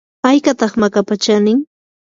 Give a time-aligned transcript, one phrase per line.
[0.25, 1.59] ¿haykataq makapa chanin?